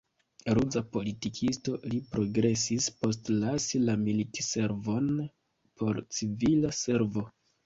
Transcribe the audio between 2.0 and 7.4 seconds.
progresis post lasi la militservon por civila servo.